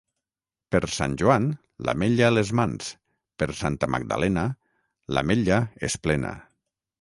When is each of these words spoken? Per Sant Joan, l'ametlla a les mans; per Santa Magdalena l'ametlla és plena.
Per 0.75 0.79
Sant 0.93 1.11
Joan, 1.21 1.43
l'ametlla 1.89 2.29
a 2.29 2.33
les 2.37 2.53
mans; 2.61 2.87
per 3.43 3.49
Santa 3.61 3.91
Magdalena 3.97 4.47
l'ametlla 5.19 5.61
és 5.91 5.99
plena. 6.09 6.35